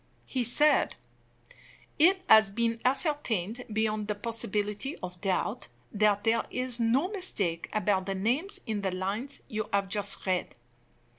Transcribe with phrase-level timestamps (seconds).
[0.25, 0.95] He said:
[1.99, 8.07] "It has been ascertained beyond the possibility of doubt that there is no mistake about
[8.07, 10.55] the name in the lines you have just read.